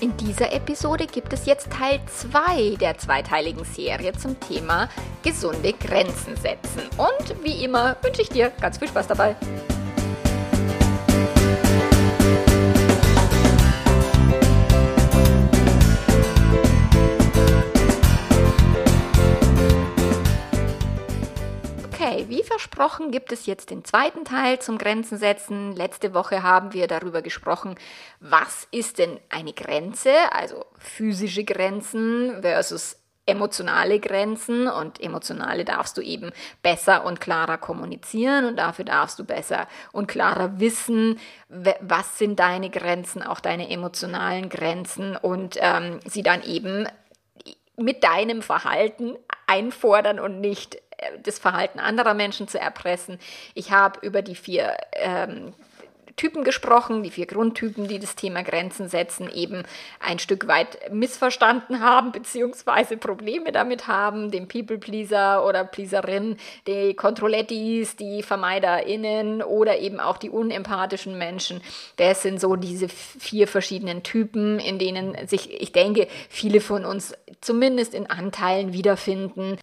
[0.00, 4.88] In dieser Episode gibt es jetzt Teil 2 der zweiteiligen Serie zum Thema
[5.22, 6.82] gesunde Grenzen setzen.
[6.96, 9.36] Und wie immer wünsche ich dir ganz viel Spaß dabei.
[22.80, 25.76] Wie versprochen gibt es jetzt den zweiten Teil zum Grenzen setzen.
[25.76, 27.74] Letzte Woche haben wir darüber gesprochen,
[28.20, 34.66] was ist denn eine Grenze, also physische Grenzen versus emotionale Grenzen.
[34.66, 36.30] Und emotionale darfst du eben
[36.62, 38.46] besser und klarer kommunizieren.
[38.46, 44.48] Und dafür darfst du besser und klarer wissen, was sind deine Grenzen, auch deine emotionalen
[44.48, 45.16] Grenzen.
[45.16, 46.88] Und ähm, sie dann eben
[47.76, 50.78] mit deinem Verhalten einfordern und nicht
[51.22, 53.18] das Verhalten anderer Menschen zu erpressen.
[53.54, 55.52] Ich habe über die vier ähm,
[56.20, 59.62] Typen gesprochen, die vier Grundtypen, die das Thema Grenzen setzen, eben
[60.00, 67.96] ein Stück weit missverstanden haben, beziehungsweise Probleme damit haben, den People-Pleaser oder Pleaserin, die Kontrollettis,
[67.96, 71.62] die VermeiderInnen oder eben auch die unempathischen Menschen.
[71.96, 77.14] Das sind so diese vier verschiedenen Typen, in denen sich, ich denke, viele von uns
[77.40, 79.58] zumindest in Anteilen wiederfinden.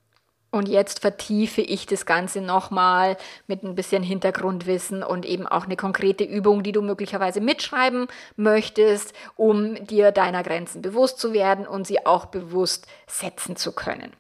[0.57, 5.75] Und jetzt vertiefe ich das Ganze nochmal mit ein bisschen Hintergrundwissen und eben auch eine
[5.75, 11.85] konkrete Übung, die du möglicherweise mitschreiben möchtest, um dir deiner Grenzen bewusst zu werden und
[11.85, 14.11] sie auch bewusst setzen zu können.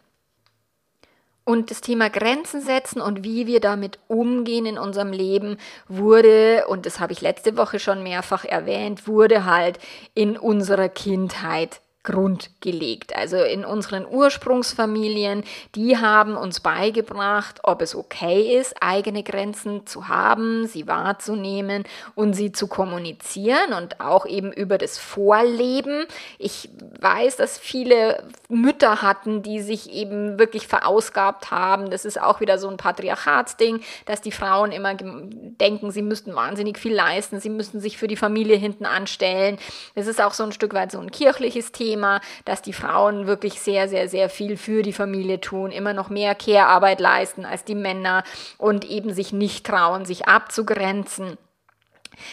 [1.43, 6.85] Und das Thema Grenzen setzen und wie wir damit umgehen in unserem Leben wurde, und
[6.85, 9.79] das habe ich letzte Woche schon mehrfach erwähnt, wurde halt
[10.13, 13.13] in unserer Kindheit Grund gelegt.
[13.17, 15.43] Also in unseren Ursprungsfamilien,
[15.75, 21.83] die haben uns beigebracht, ob es okay ist, eigene Grenzen zu haben, sie wahrzunehmen
[22.15, 26.05] und sie zu kommunizieren und auch eben über das Vorleben.
[26.39, 26.69] Ich
[27.01, 31.89] weiß, dass viele Mütter hatten, die sich eben wirklich verausgabt haben.
[31.89, 36.79] Das ist auch wieder so ein Patriarchatsding, dass die Frauen immer denken, sie müssten wahnsinnig
[36.79, 39.57] viel leisten, sie müssten sich für die Familie hinten anstellen.
[39.95, 41.96] Das ist auch so ein Stück weit so ein kirchliches Thema.
[41.97, 46.09] Thema, dass die Frauen wirklich sehr, sehr, sehr viel für die Familie tun, immer noch
[46.09, 48.23] mehr Care-Arbeit leisten als die Männer
[48.59, 51.37] und eben sich nicht trauen, sich abzugrenzen.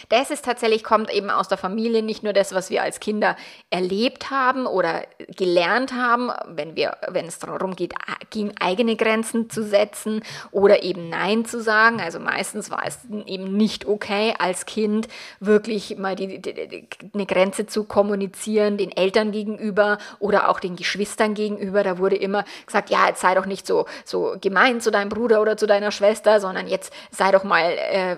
[0.09, 3.35] Das ist tatsächlich, kommt eben aus der Familie, nicht nur das, was wir als Kinder
[3.69, 5.03] erlebt haben oder
[5.35, 7.93] gelernt haben, wenn, wir, wenn es darum geht,
[8.29, 12.01] gegen eigene Grenzen zu setzen oder eben Nein zu sagen.
[12.01, 15.07] Also meistens war es eben nicht okay, als Kind
[15.39, 20.75] wirklich mal die, die, die, eine Grenze zu kommunizieren, den Eltern gegenüber oder auch den
[20.75, 21.83] Geschwistern gegenüber.
[21.83, 25.41] Da wurde immer gesagt, ja, jetzt sei doch nicht so, so gemein zu deinem Bruder
[25.41, 28.15] oder zu deiner Schwester, sondern jetzt sei doch mal äh,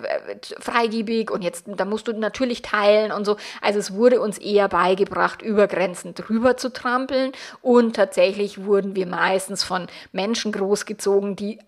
[0.60, 3.36] freigebig und jetzt jetzt, da musst du natürlich teilen und so.
[3.60, 7.32] Also es wurde uns eher beigebracht, über Grenzen drüber zu trampeln
[7.62, 11.58] und tatsächlich wurden wir meistens von Menschen großgezogen, die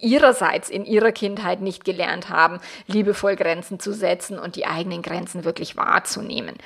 [0.00, 5.44] ihrerseits in ihrer Kindheit nicht gelernt haben, liebevoll Grenzen zu setzen und die eigenen Grenzen
[5.44, 6.56] wirklich wahrzunehmen.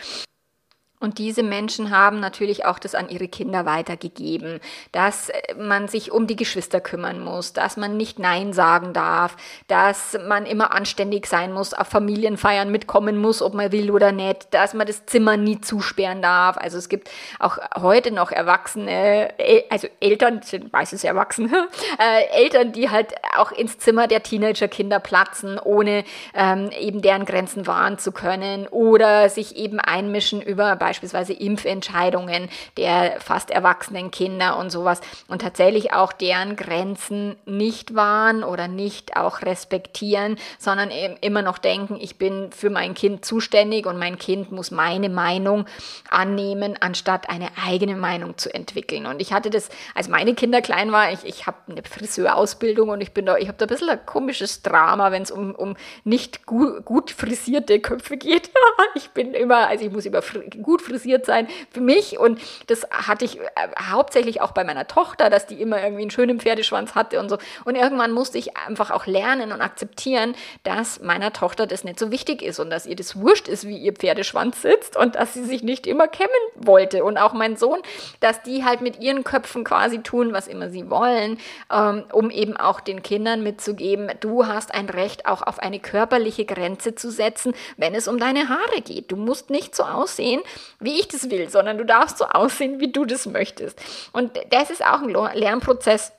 [1.02, 4.60] Und diese Menschen haben natürlich auch das an ihre Kinder weitergegeben,
[4.92, 9.36] dass äh, man sich um die Geschwister kümmern muss, dass man nicht Nein sagen darf,
[9.66, 14.54] dass man immer anständig sein muss, auf Familienfeiern mitkommen muss, ob man will oder nicht,
[14.54, 16.56] dass man das Zimmer nie zusperren darf.
[16.56, 19.34] Also es gibt auch heute noch Erwachsene,
[19.70, 21.52] also Eltern, sind meistens erwachsen,
[21.98, 27.66] äh, Eltern, die halt auch ins Zimmer der Teenagerkinder platzen, ohne ähm, eben deren Grenzen
[27.66, 34.58] wahren zu können oder sich eben einmischen über beispielsweise beispielsweise Impfentscheidungen der fast erwachsenen Kinder
[34.58, 41.16] und sowas und tatsächlich auch deren Grenzen nicht wahren oder nicht auch respektieren, sondern eben
[41.22, 45.64] immer noch denken, ich bin für mein Kind zuständig und mein Kind muss meine Meinung
[46.10, 49.06] annehmen, anstatt eine eigene Meinung zu entwickeln.
[49.06, 53.00] Und ich hatte das, als meine Kinder klein waren, ich, ich habe eine Friseurausbildung und
[53.00, 55.74] ich bin da, ich habe da ein bisschen ein komisches Drama, wenn es um, um
[56.04, 58.50] nicht gut, gut frisierte Köpfe geht.
[58.94, 60.20] ich bin immer, also ich muss über
[60.62, 62.18] gut frisiert sein für mich.
[62.18, 63.44] Und das hatte ich äh,
[63.90, 67.38] hauptsächlich auch bei meiner Tochter, dass die immer irgendwie einen schönen Pferdeschwanz hatte und so.
[67.64, 70.34] Und irgendwann musste ich einfach auch lernen und akzeptieren,
[70.64, 73.78] dass meiner Tochter das nicht so wichtig ist und dass ihr das wurscht ist, wie
[73.78, 77.04] ihr Pferdeschwanz sitzt und dass sie sich nicht immer kämmen wollte.
[77.04, 77.80] Und auch mein Sohn,
[78.20, 81.38] dass die halt mit ihren Köpfen quasi tun, was immer sie wollen,
[81.72, 86.44] ähm, um eben auch den Kindern mitzugeben, du hast ein Recht auch auf eine körperliche
[86.44, 89.10] Grenze zu setzen, wenn es um deine Haare geht.
[89.12, 90.40] Du musst nicht so aussehen,
[90.80, 93.80] wie ich das will, sondern du darfst so aussehen, wie du das möchtest.
[94.12, 96.12] Und das ist auch ein Lernprozess,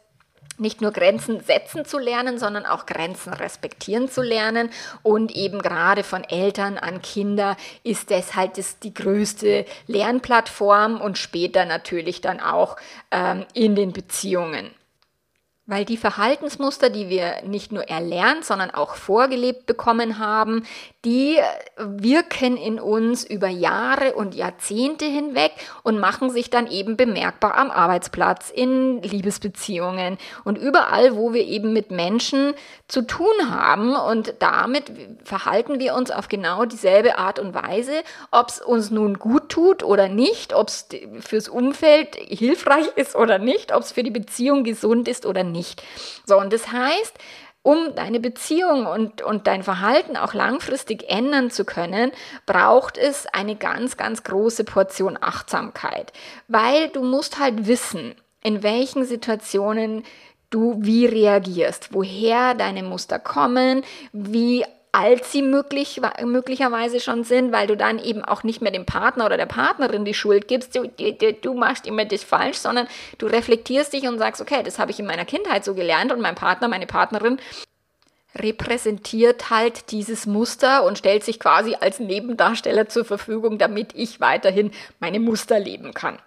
[0.58, 4.70] nicht nur Grenzen setzen zu lernen, sondern auch Grenzen respektieren zu lernen.
[5.02, 11.18] Und eben gerade von Eltern an Kinder ist das halt das, die größte Lernplattform und
[11.18, 12.78] später natürlich dann auch
[13.12, 14.70] ähm, in den Beziehungen.
[15.66, 20.66] Weil die Verhaltensmuster, die wir nicht nur erlernt, sondern auch vorgelebt bekommen haben,
[21.06, 21.38] die
[21.78, 27.72] wirken in uns über Jahre und Jahrzehnte hinweg und machen sich dann eben bemerkbar am
[27.72, 32.56] Arbeitsplatz, in Liebesbeziehungen und überall, wo wir eben mit Menschen
[32.90, 33.96] zu tun haben.
[33.96, 34.92] Und damit
[35.24, 39.82] verhalten wir uns auf genau dieselbe Art und Weise, ob es uns nun gut tut
[39.82, 40.90] oder nicht, ob es
[41.22, 45.53] fürs Umfeld hilfreich ist oder nicht, ob es für die Beziehung gesund ist oder nicht.
[46.26, 47.18] So, und das heißt,
[47.64, 52.12] um deine Beziehung und, und dein Verhalten auch langfristig ändern zu können,
[52.46, 56.12] braucht es eine ganz, ganz große Portion Achtsamkeit.
[56.50, 60.04] Weil du musst halt wissen, in welchen Situationen
[60.50, 67.66] du wie reagierst, woher deine Muster kommen, wie alt sie möglich, möglicherweise schon sind, weil
[67.66, 70.88] du dann eben auch nicht mehr dem Partner oder der Partnerin die Schuld gibst, du,
[70.88, 72.88] du, du machst immer das falsch, sondern
[73.18, 76.22] du reflektierst dich und sagst, okay, das habe ich in meiner Kindheit so gelernt und
[76.22, 77.40] mein Partner, meine Partnerin
[78.36, 84.72] repräsentiert halt dieses Muster und stellt sich quasi als Nebendarsteller zur Verfügung, damit ich weiterhin
[85.00, 86.20] meine Muster leben kann.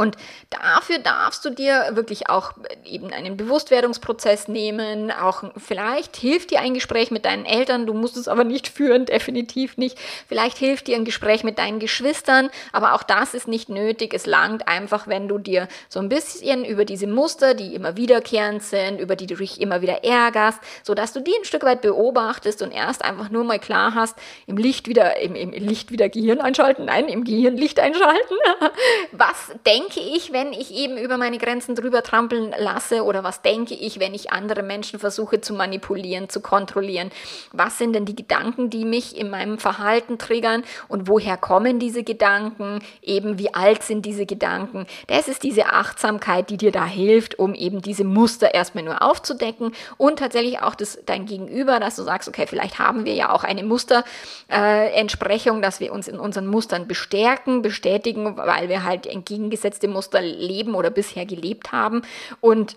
[0.00, 0.16] So, und
[0.48, 2.52] dafür darfst du dir wirklich auch
[2.84, 5.10] eben einen Bewusstwerdungsprozess nehmen.
[5.10, 9.04] Auch vielleicht hilft dir ein Gespräch mit deinen Eltern, du musst es aber nicht führen,
[9.10, 9.98] definitiv nicht.
[10.26, 14.14] Vielleicht hilft dir ein Gespräch mit deinen Geschwistern, aber auch das ist nicht nötig.
[14.14, 18.62] Es langt einfach, wenn du dir so ein bisschen über diese Muster, die immer wiederkehrend
[18.62, 22.62] sind, über die du dich immer wieder ärgerst, sodass du die ein Stück weit beobachtest
[22.62, 26.40] und erst einfach nur mal klar hast, im Licht wieder, im, im Licht wieder Gehirn
[26.40, 28.34] einschalten, nein, im Gehirn Licht einschalten.
[29.12, 33.42] Was denkst denke ich, wenn ich eben über meine Grenzen drüber trampeln lasse oder was
[33.42, 37.10] denke ich, wenn ich andere Menschen versuche zu manipulieren, zu kontrollieren?
[37.52, 42.04] Was sind denn die Gedanken, die mich in meinem Verhalten triggern und woher kommen diese
[42.04, 42.78] Gedanken?
[43.02, 44.86] Eben wie alt sind diese Gedanken?
[45.08, 49.72] Das ist diese Achtsamkeit, die dir da hilft, um eben diese Muster erstmal nur aufzudecken
[49.96, 53.42] und tatsächlich auch das, dein Gegenüber, dass du sagst, okay, vielleicht haben wir ja auch
[53.42, 59.69] eine Musterentsprechung, äh, dass wir uns in unseren Mustern bestärken, bestätigen, weil wir halt entgegengesetzt
[59.70, 62.02] feste Muster leben oder bisher gelebt haben.
[62.40, 62.76] Und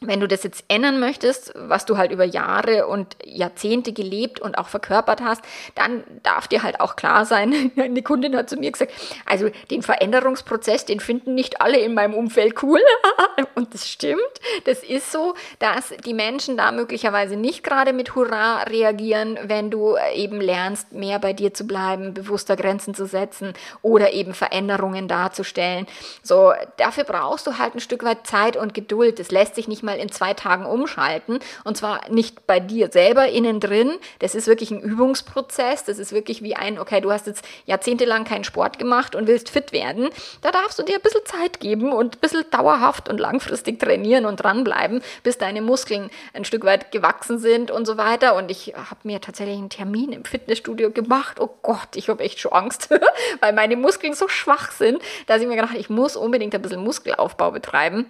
[0.00, 4.56] wenn du das jetzt ändern möchtest, was du halt über Jahre und Jahrzehnte gelebt und
[4.56, 5.42] auch verkörpert hast,
[5.74, 8.92] dann darf dir halt auch klar sein, eine Kundin hat zu mir gesagt,
[9.26, 12.80] also den Veränderungsprozess, den finden nicht alle in meinem Umfeld cool.
[13.56, 14.20] und das stimmt,
[14.64, 19.96] das ist so, dass die Menschen da möglicherweise nicht gerade mit Hurra reagieren, wenn du
[20.14, 23.52] eben lernst, mehr bei dir zu bleiben, bewusster Grenzen zu setzen
[23.82, 25.88] oder eben Veränderungen darzustellen.
[26.22, 29.18] So, dafür brauchst du halt ein Stück weit Zeit und Geduld.
[29.18, 31.40] Das lässt sich nicht mal in zwei Tagen umschalten.
[31.64, 33.92] Und zwar nicht bei dir selber innen drin.
[34.18, 35.84] Das ist wirklich ein Übungsprozess.
[35.84, 39.50] Das ist wirklich wie ein, okay, du hast jetzt jahrzehntelang keinen Sport gemacht und willst
[39.50, 40.08] fit werden.
[40.42, 44.26] Da darfst du dir ein bisschen Zeit geben und ein bisschen dauerhaft und langfristig trainieren
[44.26, 48.34] und dranbleiben, bis deine Muskeln ein Stück weit gewachsen sind und so weiter.
[48.36, 51.40] Und ich habe mir tatsächlich einen Termin im Fitnessstudio gemacht.
[51.40, 52.90] Oh Gott, ich habe echt schon Angst,
[53.40, 56.62] weil meine Muskeln so schwach sind, dass ich mir gedacht habe, ich muss unbedingt ein
[56.62, 58.06] bisschen Muskelaufbau betreiben.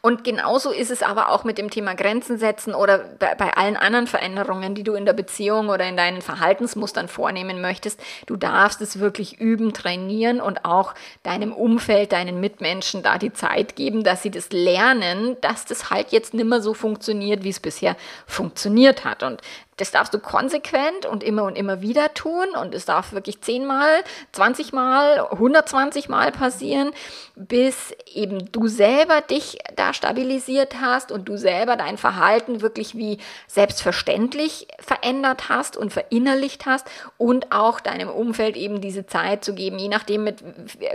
[0.00, 3.76] Und genauso ist es aber auch mit dem Thema Grenzen setzen oder bei, bei, allen
[3.76, 8.00] anderen Veränderungen, die du in der Beziehung oder in deinen Verhaltensmustern vornehmen möchtest.
[8.26, 13.76] Du darfst es wirklich üben, trainieren und auch deinem Umfeld, deinen Mitmenschen da die Zeit
[13.76, 17.60] geben, dass sie das lernen, dass das halt jetzt nicht mehr so funktioniert, wie es
[17.60, 19.22] bisher funktioniert hat.
[19.22, 19.40] Und
[19.76, 24.02] das darfst du konsequent und immer und immer wieder tun und es darf wirklich zehnmal,
[24.32, 26.92] 20 Mal, 120 Mal passieren,
[27.34, 33.18] bis eben du selber dich da stabilisiert hast und du selber dein Verhalten wirklich wie
[33.46, 36.86] selbstverständlich verändert hast und verinnerlicht hast
[37.18, 40.42] und auch deinem Umfeld eben diese Zeit zu geben, je nachdem mit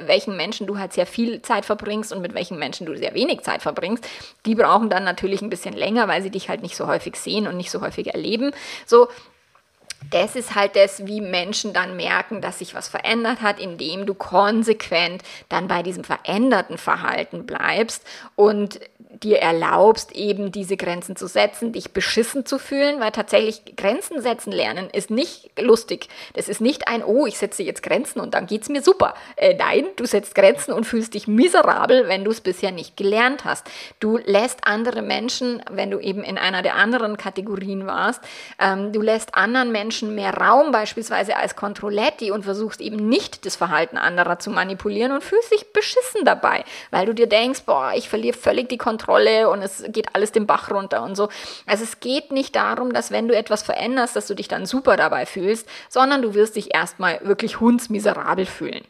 [0.08, 3.42] welchen Menschen du halt sehr viel Zeit verbringst und mit welchen Menschen du sehr wenig
[3.42, 4.08] Zeit verbringst.
[4.46, 7.48] Die brauchen dann natürlich ein bisschen länger, weil sie dich halt nicht so häufig sehen
[7.48, 8.52] und nicht so häufig erleben.
[8.86, 9.12] So,
[10.10, 14.14] das ist halt das, wie Menschen dann merken, dass sich was verändert hat, indem du
[14.14, 18.04] konsequent dann bei diesem veränderten Verhalten bleibst
[18.36, 18.80] und
[19.24, 24.52] dir erlaubst, eben diese Grenzen zu setzen, dich beschissen zu fühlen, weil tatsächlich Grenzen setzen
[24.52, 26.08] lernen ist nicht lustig.
[26.34, 29.14] Das ist nicht ein, oh, ich setze jetzt Grenzen und dann geht's mir super.
[29.36, 33.46] Äh, nein, du setzt Grenzen und fühlst dich miserabel, wenn du es bisher nicht gelernt
[33.46, 33.70] hast.
[34.00, 38.22] Du lässt andere Menschen, wenn du eben in einer der anderen Kategorien warst,
[38.60, 43.56] ähm, du lässt anderen Menschen mehr Raum beispielsweise als Kontrolletti und versuchst eben nicht das
[43.56, 48.10] Verhalten anderer zu manipulieren und fühlst dich beschissen dabei, weil du dir denkst, boah, ich
[48.10, 51.30] verliere völlig die Kontrolle Kontrolle und es geht alles den Bach runter und so.
[51.66, 54.96] Also es geht nicht darum, dass wenn du etwas veränderst, dass du dich dann super
[54.96, 58.84] dabei fühlst, sondern du wirst dich erstmal wirklich hundsmiserabel fühlen.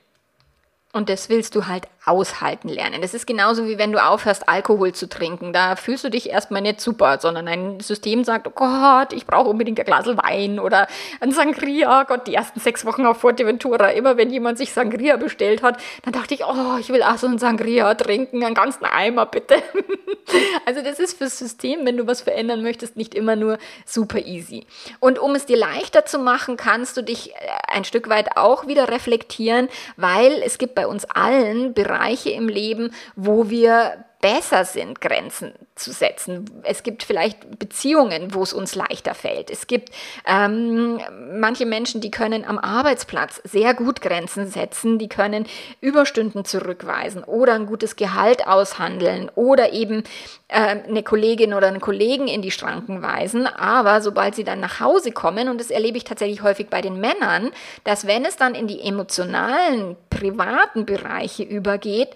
[0.94, 3.02] Und das willst du halt aushalten lernen.
[3.02, 5.54] Das ist genauso wie wenn du aufhörst, Alkohol zu trinken.
[5.54, 9.50] Da fühlst du dich erstmal nicht super, sondern dein System sagt, oh Gott, ich brauche
[9.50, 10.88] unbedingt ein Glas Wein oder
[11.20, 12.04] ein Sangria.
[12.04, 16.14] Gott, die ersten sechs Wochen auf Fuerteventura, immer wenn jemand sich Sangria bestellt hat, dann
[16.14, 19.56] dachte ich, oh, ich will auch so ein Sangria trinken, einen ganzen Eimer bitte.
[20.66, 24.66] also das ist fürs System, wenn du was verändern möchtest, nicht immer nur super easy.
[25.00, 27.36] Und um es dir leichter zu machen, kannst du dich äh,
[27.68, 32.48] ein Stück weit auch wieder reflektieren, weil es gibt bei uns allen Bereiche, Bereiche im
[32.48, 36.46] Leben, wo wir besser sind, Grenzen zu setzen.
[36.64, 39.50] Es gibt vielleicht Beziehungen, wo es uns leichter fällt.
[39.50, 39.90] Es gibt
[40.26, 41.02] ähm,
[41.34, 45.48] manche Menschen, die können am Arbeitsplatz sehr gut Grenzen setzen, die können
[45.82, 50.04] Überstunden zurückweisen oder ein gutes Gehalt aushandeln oder eben
[50.48, 53.48] äh, eine Kollegin oder einen Kollegen in die Schranken weisen.
[53.48, 57.00] Aber sobald sie dann nach Hause kommen, und das erlebe ich tatsächlich häufig bei den
[57.00, 57.52] Männern,
[57.84, 62.10] dass wenn es dann in die emotionalen, privaten Bereiche übergeht,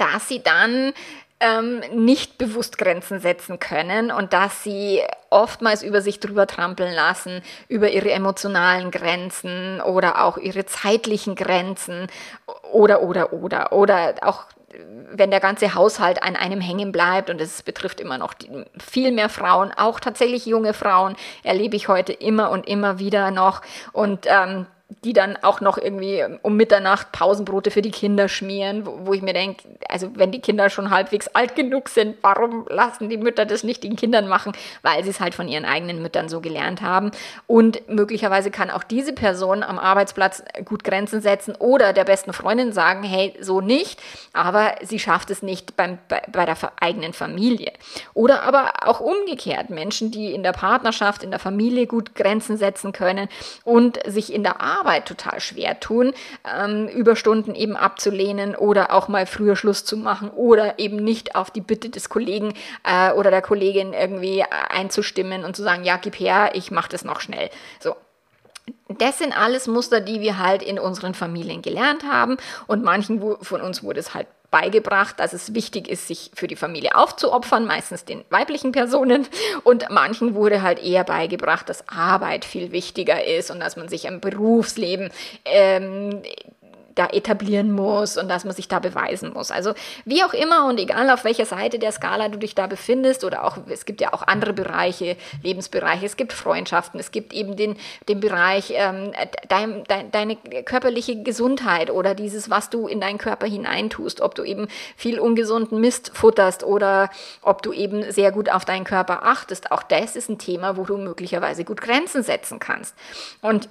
[0.00, 0.92] dass sie dann
[1.40, 7.42] ähm, nicht bewusst Grenzen setzen können und dass sie oftmals über sich drüber trampeln lassen,
[7.68, 12.08] über ihre emotionalen Grenzen oder auch ihre zeitlichen Grenzen
[12.72, 14.44] oder, oder, oder, oder auch
[15.12, 19.10] wenn der ganze Haushalt an einem hängen bleibt, und es betrifft immer noch die, viel
[19.10, 23.62] mehr Frauen, auch tatsächlich junge Frauen, erlebe ich heute immer und immer wieder noch.
[23.92, 24.66] Und ähm,
[25.04, 29.22] die dann auch noch irgendwie um Mitternacht Pausenbrote für die Kinder schmieren, wo, wo ich
[29.22, 33.46] mir denke, also wenn die Kinder schon halbwegs alt genug sind, warum lassen die Mütter
[33.46, 34.52] das nicht den Kindern machen?
[34.82, 37.12] Weil sie es halt von ihren eigenen Müttern so gelernt haben.
[37.46, 42.72] Und möglicherweise kann auch diese Person am Arbeitsplatz gut Grenzen setzen oder der besten Freundin
[42.72, 44.00] sagen, hey, so nicht,
[44.32, 47.72] aber sie schafft es nicht beim, bei, bei der eigenen Familie.
[48.12, 52.92] Oder aber auch umgekehrt, Menschen, die in der Partnerschaft, in der Familie gut Grenzen setzen
[52.92, 53.28] können
[53.64, 56.12] und sich in der Arbeit Arbeit total schwer tun,
[56.44, 61.50] ähm, Überstunden eben abzulehnen oder auch mal früher Schluss zu machen oder eben nicht auf
[61.50, 66.18] die Bitte des Kollegen äh, oder der Kollegin irgendwie einzustimmen und zu sagen, ja, gib
[66.18, 67.50] her, ich mache das noch schnell.
[67.78, 67.94] So,
[68.88, 73.60] das sind alles Muster, die wir halt in unseren Familien gelernt haben und manchen von
[73.60, 78.04] uns wurde es halt beigebracht, dass es wichtig ist, sich für die Familie aufzuopfern, meistens
[78.04, 79.26] den weiblichen Personen.
[79.64, 84.06] Und manchen wurde halt eher beigebracht, dass Arbeit viel wichtiger ist und dass man sich
[84.06, 85.10] im Berufsleben
[85.44, 86.22] ähm,
[86.94, 89.50] da etablieren muss und dass man sich da beweisen muss.
[89.50, 93.24] Also wie auch immer und egal auf welcher Seite der Skala du dich da befindest
[93.24, 97.56] oder auch, es gibt ja auch andere Bereiche, Lebensbereiche, es gibt Freundschaften, es gibt eben
[97.56, 97.76] den,
[98.08, 99.12] den Bereich ähm,
[99.48, 104.42] dein, dein, deine körperliche Gesundheit oder dieses, was du in deinen Körper hineintust, ob du
[104.42, 107.10] eben viel ungesunden Mist futterst oder
[107.42, 109.70] ob du eben sehr gut auf deinen Körper achtest.
[109.70, 112.94] Auch das ist ein Thema, wo du möglicherweise gut Grenzen setzen kannst.
[113.40, 113.68] Und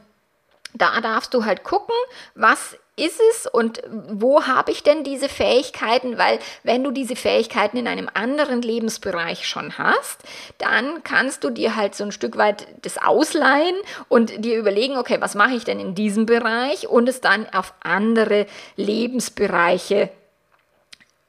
[0.74, 1.96] da darfst du halt gucken,
[2.36, 6.18] was ist es und wo habe ich denn diese Fähigkeiten?
[6.18, 10.20] Weil wenn du diese Fähigkeiten in einem anderen Lebensbereich schon hast,
[10.58, 13.76] dann kannst du dir halt so ein Stück weit das ausleihen
[14.08, 17.74] und dir überlegen, okay, was mache ich denn in diesem Bereich und es dann auf
[17.82, 20.10] andere Lebensbereiche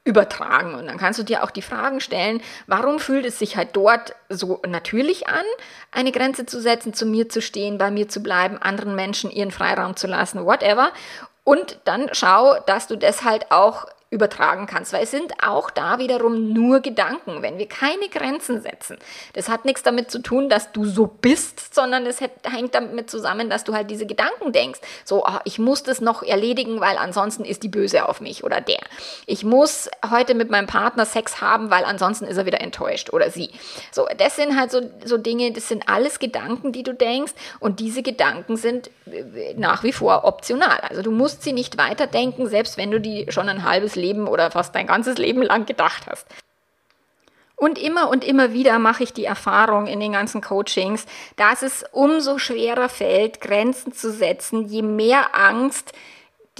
[0.03, 0.73] übertragen.
[0.73, 4.15] Und dann kannst du dir auch die Fragen stellen, warum fühlt es sich halt dort
[4.29, 5.45] so natürlich an,
[5.91, 9.51] eine Grenze zu setzen, zu mir zu stehen, bei mir zu bleiben, anderen Menschen ihren
[9.51, 10.91] Freiraum zu lassen, whatever.
[11.43, 15.97] Und dann schau, dass du das halt auch übertragen kannst, weil es sind auch da
[15.97, 18.97] wiederum nur Gedanken, wenn wir keine Grenzen setzen.
[19.33, 23.49] Das hat nichts damit zu tun, dass du so bist, sondern es hängt damit zusammen,
[23.49, 24.81] dass du halt diese Gedanken denkst.
[25.05, 28.59] So, oh, ich muss das noch erledigen, weil ansonsten ist die böse auf mich oder
[28.59, 28.81] der.
[29.27, 33.31] Ich muss heute mit meinem Partner Sex haben, weil ansonsten ist er wieder enttäuscht oder
[33.31, 33.51] sie.
[33.93, 37.79] So, das sind halt so, so Dinge, das sind alles Gedanken, die du denkst und
[37.79, 40.81] diese Gedanken sind äh, nach wie vor optional.
[40.89, 44.51] Also du musst sie nicht weiterdenken, selbst wenn du die schon ein halbes Leben oder
[44.51, 46.27] fast dein ganzes Leben lang gedacht hast.
[47.55, 51.05] Und immer und immer wieder mache ich die Erfahrung in den ganzen Coachings,
[51.35, 55.93] dass es umso schwerer fällt, Grenzen zu setzen, je mehr Angst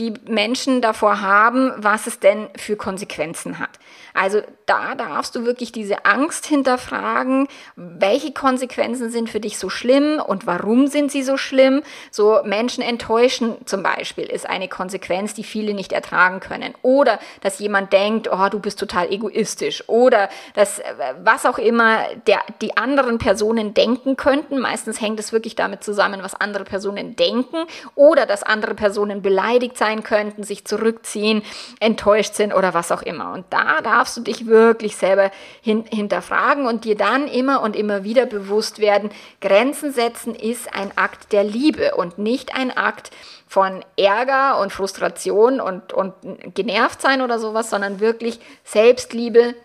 [0.02, 3.70] die Menschen davor haben, was es denn für Konsequenzen hat.
[4.14, 10.20] Also da darfst du wirklich diese Angst hinterfragen, welche Konsequenzen sind für dich so schlimm
[10.26, 11.82] und warum sind sie so schlimm.
[12.10, 16.74] So Menschen enttäuschen zum Beispiel ist eine Konsequenz, die viele nicht ertragen können.
[16.82, 19.88] Oder dass jemand denkt, oh, du bist total egoistisch.
[19.88, 20.82] Oder dass
[21.24, 24.60] was auch immer der, die anderen Personen denken könnten.
[24.60, 27.66] Meistens hängt es wirklich damit zusammen, was andere Personen denken.
[27.96, 31.44] Oder dass andere Personen beleidigt sein könnten, sich zurückziehen,
[31.80, 33.34] enttäuscht sind oder was auch immer.
[33.34, 35.32] Und da darfst du dich wirklich selber
[35.62, 39.10] hin, hinterfragen und dir dann immer und immer wieder bewusst werden,
[39.42, 43.12] Grenzen setzen ist ein Akt der Liebe und nicht ein Akt
[43.48, 46.14] von Ärger und Frustration und, und
[46.56, 49.56] genervt sein oder sowas, sondern wirklich Selbstliebe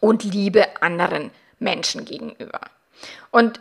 [0.00, 2.60] und Liebe anderen Menschen gegenüber.
[3.30, 3.60] Und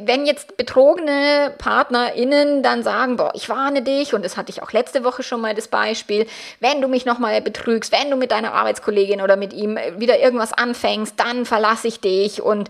[0.00, 4.72] wenn jetzt betrogene PartnerInnen dann sagen, boah, ich warne dich, und das hatte ich auch
[4.72, 6.26] letzte Woche schon mal das Beispiel,
[6.60, 10.52] wenn du mich nochmal betrügst, wenn du mit deiner Arbeitskollegin oder mit ihm wieder irgendwas
[10.52, 12.68] anfängst, dann verlasse ich dich und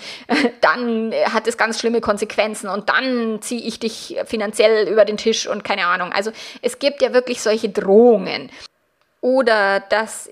[0.63, 5.47] dann hat es ganz schlimme Konsequenzen und dann ziehe ich dich finanziell über den Tisch
[5.47, 6.13] und keine Ahnung.
[6.13, 6.33] Also
[6.63, 8.51] es gibt ja wirklich solche Drohungen.
[9.21, 10.29] Oder dass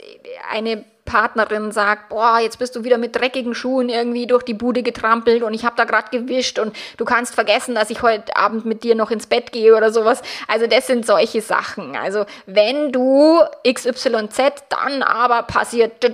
[0.50, 4.84] eine Partnerin sagt, boah, jetzt bist du wieder mit dreckigen Schuhen irgendwie durch die Bude
[4.84, 8.64] getrampelt und ich habe da gerade gewischt und du kannst vergessen, dass ich heute Abend
[8.64, 10.22] mit dir noch ins Bett gehe oder sowas.
[10.46, 11.96] Also das sind solche Sachen.
[11.96, 14.38] Also wenn du XYZ,
[14.68, 16.04] dann aber passiert.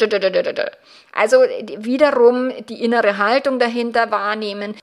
[1.13, 1.37] Also
[1.77, 4.77] wiederum die innere Haltung dahinter wahrnehmen.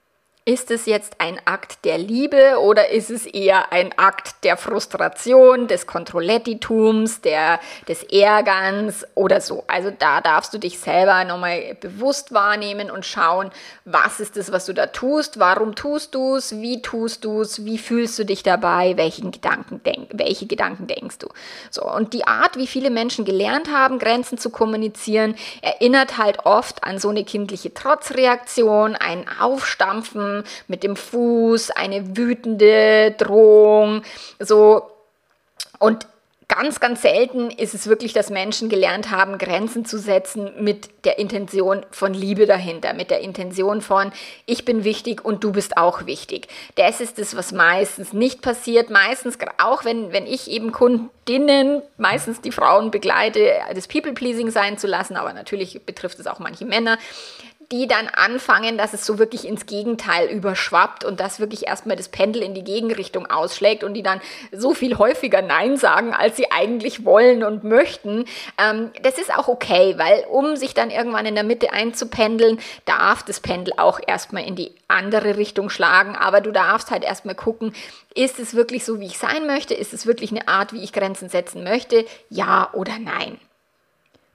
[0.46, 5.70] Ist es jetzt ein Akt der Liebe oder ist es eher ein Akt der Frustration,
[5.70, 9.64] des Kontrollettitums, der, des Ärgerns oder so?
[9.68, 13.52] Also da darfst du dich selber nochmal bewusst wahrnehmen und schauen,
[13.86, 17.64] was ist es, was du da tust, warum tust du es, wie tust du es,
[17.64, 21.30] wie fühlst du dich dabei, welchen Gedanken denk, welche Gedanken denkst du?
[21.72, 26.84] So, und die Art, wie viele Menschen gelernt haben, Grenzen zu kommunizieren, erinnert halt oft
[26.84, 30.33] an so eine kindliche Trotzreaktion, ein Aufstampfen,
[30.68, 34.02] mit dem Fuß, eine wütende Drohung,
[34.40, 34.90] so.
[35.80, 36.08] Und
[36.48, 41.18] ganz, ganz selten ist es wirklich, dass Menschen gelernt haben, Grenzen zu setzen mit der
[41.18, 44.12] Intention von Liebe dahinter, mit der Intention von,
[44.46, 46.48] ich bin wichtig und du bist auch wichtig.
[46.76, 48.90] Das ist es, was meistens nicht passiert.
[48.90, 54.88] Meistens, auch wenn, wenn ich eben Kundinnen, meistens die Frauen begleite, das People-Pleasing sein zu
[54.88, 56.98] lassen, aber natürlich betrifft es auch manche Männer,
[57.72, 62.10] die dann anfangen, dass es so wirklich ins Gegenteil überschwappt und dass wirklich erstmal das
[62.10, 64.22] Pendel in die Gegenrichtung ausschlägt und die dann
[64.52, 68.26] so viel häufiger Nein sagen, als sie eigentlich wollen und möchten.
[68.58, 73.24] Ähm, das ist auch okay, weil um sich dann irgendwann in der Mitte einzupendeln, darf
[73.24, 77.74] das Pendel auch erstmal in die andere Richtung schlagen, aber du darfst halt erstmal gucken,
[78.16, 79.74] ist es wirklich so, wie ich sein möchte?
[79.74, 82.06] Ist es wirklich eine Art, wie ich Grenzen setzen möchte?
[82.30, 83.40] Ja oder nein?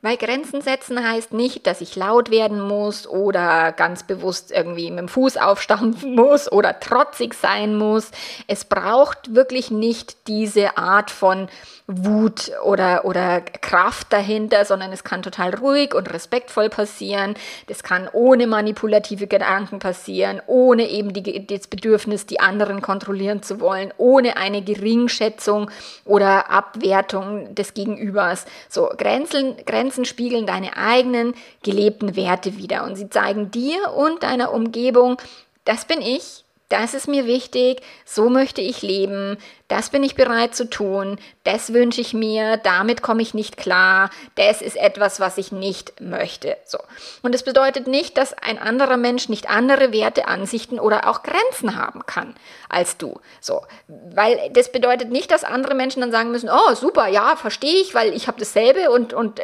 [0.00, 5.00] Weil Grenzen setzen heißt nicht, dass ich laut werden muss oder ganz bewusst irgendwie mit
[5.00, 8.12] dem Fuß aufstampfen muss oder trotzig sein muss.
[8.46, 11.48] Es braucht wirklich nicht diese Art von
[11.88, 17.34] Wut oder, oder Kraft dahinter, sondern es kann total ruhig und respektvoll passieren.
[17.66, 23.58] Das kann ohne manipulative Gedanken passieren, ohne eben die, das Bedürfnis, die anderen kontrollieren zu
[23.58, 25.70] wollen, ohne eine Geringschätzung
[26.04, 28.44] oder Abwertung des Gegenübers.
[28.68, 34.52] So, Grenzen, Grenzen spiegeln deine eigenen gelebten Werte wider und sie zeigen dir und deiner
[34.52, 35.16] Umgebung,
[35.64, 40.54] das bin ich, das ist mir wichtig, so möchte ich leben, das bin ich bereit
[40.54, 45.38] zu tun, das wünsche ich mir, damit komme ich nicht klar, das ist etwas, was
[45.38, 46.56] ich nicht möchte.
[46.64, 46.78] So.
[47.22, 51.76] Und es bedeutet nicht, dass ein anderer Mensch nicht andere Werte, Ansichten oder auch Grenzen
[51.76, 52.34] haben kann
[52.68, 53.20] als du.
[53.40, 53.62] So.
[53.86, 57.94] Weil das bedeutet nicht, dass andere Menschen dann sagen müssen, oh super, ja, verstehe ich,
[57.94, 59.40] weil ich habe dasselbe und, und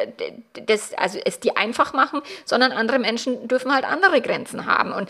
[0.53, 4.91] das, also es dir einfach machen, sondern andere Menschen dürfen halt andere Grenzen haben.
[4.91, 5.09] Und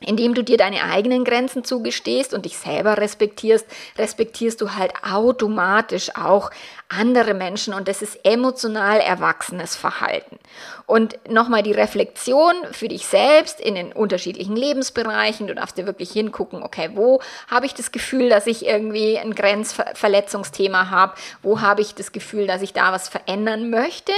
[0.00, 3.66] indem du dir deine eigenen Grenzen zugestehst und dich selber respektierst,
[3.98, 6.50] respektierst du halt automatisch auch
[6.90, 10.38] andere Menschen und das ist emotional erwachsenes Verhalten.
[10.86, 15.46] Und nochmal die Reflexion für dich selbst in den unterschiedlichen Lebensbereichen.
[15.46, 19.34] Du darfst dir wirklich hingucken, okay, wo habe ich das Gefühl, dass ich irgendwie ein
[19.34, 21.14] Grenzverletzungsthema habe?
[21.42, 24.12] Wo habe ich das Gefühl, dass ich da was verändern möchte?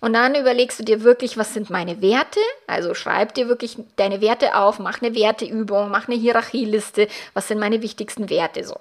[0.00, 2.40] Und dann überlegst du dir wirklich, was sind meine Werte?
[2.66, 7.48] Also schreib dir wirklich deine Werte auf, mach eine Werte Werteübung, mach eine Hierarchieliste, was
[7.48, 8.76] sind meine wichtigsten Werte so.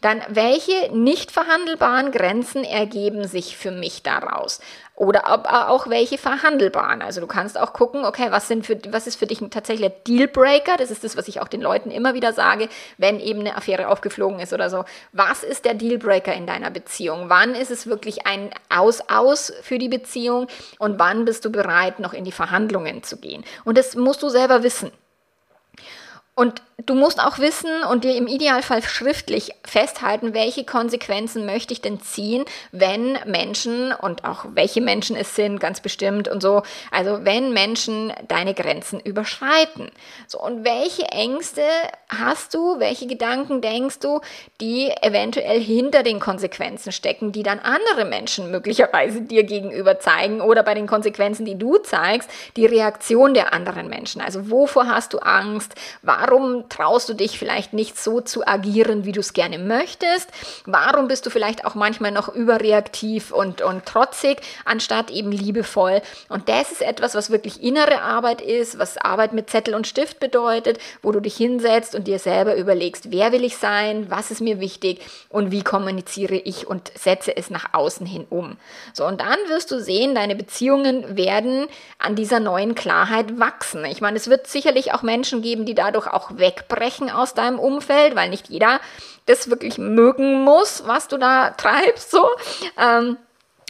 [0.00, 4.60] Dann, welche nicht verhandelbaren Grenzen ergeben sich für mich daraus?
[4.94, 7.02] Oder auch welche verhandelbaren.
[7.02, 9.90] Also du kannst auch gucken, okay, was, sind für, was ist für dich ein tatsächlicher
[9.90, 10.76] Dealbreaker?
[10.78, 13.88] Das ist das, was ich auch den Leuten immer wieder sage, wenn eben eine Affäre
[13.88, 14.84] aufgeflogen ist oder so.
[15.12, 17.28] Was ist der Dealbreaker in deiner Beziehung?
[17.28, 20.46] Wann ist es wirklich ein Aus-Aus für die Beziehung?
[20.78, 23.44] Und wann bist du bereit, noch in die Verhandlungen zu gehen?
[23.64, 24.90] Und das musst du selber wissen.
[26.34, 31.80] Und du musst auch wissen und dir im Idealfall schriftlich festhalten, welche Konsequenzen möchte ich
[31.80, 37.24] denn ziehen, wenn Menschen und auch welche Menschen es sind, ganz bestimmt und so, also
[37.24, 39.90] wenn Menschen deine Grenzen überschreiten.
[40.26, 41.62] So, und welche Ängste
[42.10, 44.20] hast du, welche Gedanken denkst du,
[44.60, 50.62] die eventuell hinter den Konsequenzen stecken, die dann andere Menschen möglicherweise dir gegenüber zeigen oder
[50.62, 54.20] bei den Konsequenzen, die du zeigst, die Reaktion der anderen Menschen.
[54.20, 55.74] Also wovor hast du Angst?
[56.02, 60.28] Warum traust du dich vielleicht nicht so zu agieren, wie du es gerne möchtest?
[60.64, 66.02] Warum bist du vielleicht auch manchmal noch überreaktiv und, und trotzig, anstatt eben liebevoll?
[66.28, 70.20] Und das ist etwas, was wirklich innere Arbeit ist, was Arbeit mit Zettel und Stift
[70.20, 74.40] bedeutet, wo du dich hinsetzt und dir selber überlegst, wer will ich sein, was ist
[74.40, 78.56] mir wichtig und wie kommuniziere ich und setze es nach außen hin um.
[78.92, 81.66] So, und dann wirst du sehen, deine Beziehungen werden
[81.98, 83.84] an dieser neuen Klarheit wachsen.
[83.84, 87.58] Ich meine, es wird sicherlich auch Menschen geben, die dadurch auch weg wegbrechen aus deinem
[87.58, 88.80] Umfeld, weil nicht jeder
[89.26, 92.28] das wirklich mögen muss, was du da treibst, so.
[92.78, 93.16] Ähm,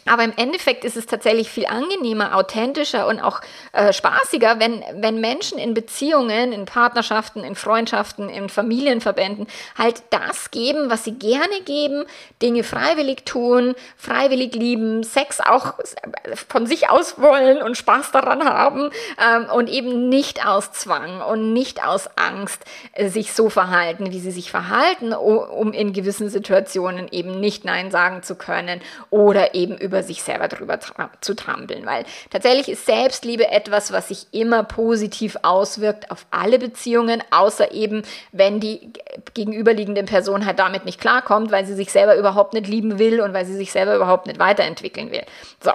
[0.07, 3.41] aber im Endeffekt ist es tatsächlich viel angenehmer, authentischer und auch
[3.73, 10.51] äh, spaßiger, wenn, wenn Menschen in Beziehungen, in Partnerschaften, in Freundschaften, in Familienverbänden halt das
[10.51, 12.05] geben, was sie gerne geben,
[12.41, 15.73] Dinge freiwillig tun, freiwillig lieben, Sex auch
[16.47, 18.89] von sich aus wollen und Spaß daran haben
[19.21, 24.19] ähm, und eben nicht aus Zwang und nicht aus Angst äh, sich so verhalten, wie
[24.19, 29.77] sie sich verhalten, um in gewissen Situationen eben nicht Nein sagen zu können oder eben
[29.77, 30.79] über über sich selber drüber
[31.21, 37.23] zu trampeln, weil tatsächlich ist Selbstliebe etwas, was sich immer positiv auswirkt auf alle Beziehungen,
[37.31, 38.93] außer eben, wenn die
[39.33, 43.33] gegenüberliegende Person halt damit nicht klarkommt, weil sie sich selber überhaupt nicht lieben will und
[43.33, 45.23] weil sie sich selber überhaupt nicht weiterentwickeln will.
[45.63, 45.71] So,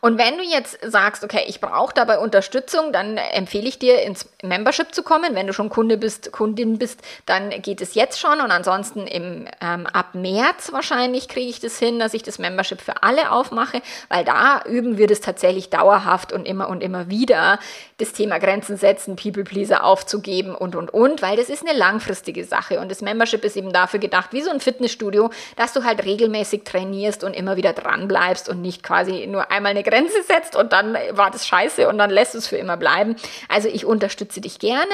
[0.00, 4.28] und wenn du jetzt sagst, okay, ich brauche dabei Unterstützung, dann empfehle ich dir ins
[4.42, 5.34] Membership zu kommen.
[5.34, 8.40] Wenn du schon Kunde bist, Kundin bist, dann geht es jetzt schon.
[8.40, 12.80] Und ansonsten im, ähm, ab März wahrscheinlich kriege ich das hin, dass ich das Membership
[12.80, 17.58] für alle aufmache, weil da üben wir das tatsächlich dauerhaft und immer und immer wieder,
[17.98, 22.44] das Thema Grenzen setzen, People Pleaser aufzugeben und und und, weil das ist eine langfristige
[22.44, 22.78] Sache.
[22.78, 26.62] Und das Membership ist eben dafür gedacht, wie so ein Fitnessstudio, dass du halt regelmäßig
[26.62, 30.72] trainierst und immer wieder dran bleibst und nicht quasi nur einmal eine Grenze setzt und
[30.72, 33.16] dann war das scheiße und dann lässt es für immer bleiben.
[33.48, 34.92] Also ich unterstütze dich gerne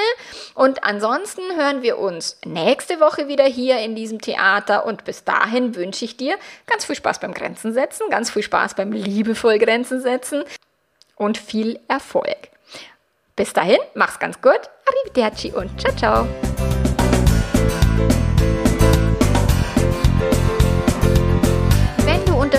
[0.55, 5.75] und ansonsten hören wir uns nächste Woche wieder hier in diesem Theater und bis dahin
[5.75, 10.01] wünsche ich dir ganz viel Spaß beim Grenzen setzen, ganz viel Spaß beim liebevoll Grenzen
[10.01, 10.43] setzen
[11.15, 12.49] und viel Erfolg.
[13.35, 16.72] Bis dahin, mach's ganz gut, arrivederci und ciao ciao.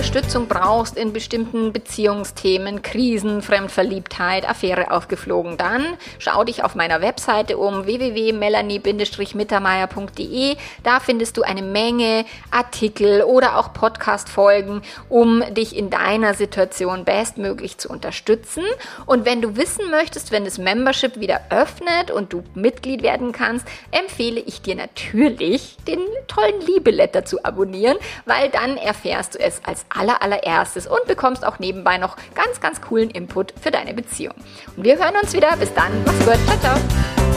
[0.04, 7.56] Unterstützung brauchst in bestimmten Beziehungsthemen, Krisen, Fremdverliebtheit, Affäre aufgeflogen, dann schau dich auf meiner Webseite
[7.56, 10.56] um www.melanie-mittermeier.de.
[10.82, 17.78] Da findest du eine Menge Artikel oder auch Podcast-Folgen, um dich in deiner Situation bestmöglich
[17.78, 18.64] zu unterstützen.
[19.06, 23.66] Und wenn du wissen möchtest, wenn das Membership wieder öffnet und du Mitglied werden kannst,
[23.90, 29.86] empfehle ich dir natürlich, den tollen Liebeletter zu abonnieren, weil dann erfährst du es als
[29.94, 34.34] aller, allererstes und bekommst auch nebenbei noch ganz, ganz coolen Input für deine Beziehung.
[34.76, 35.56] Und wir hören uns wieder.
[35.56, 35.92] Bis dann.
[36.04, 36.38] Mach's gut.
[36.46, 37.33] Ciao, ciao.